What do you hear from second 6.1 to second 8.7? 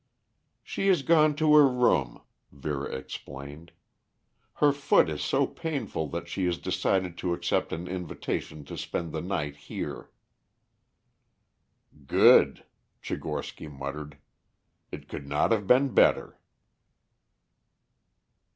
she has decided to accept an invitation